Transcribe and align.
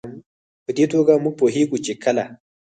په 0.63 0.71
دې 0.77 0.85
توګه 0.93 1.13
موږ 1.23 1.33
پوهېږو 1.41 1.77
چې 1.85 1.93
کله 2.03 2.23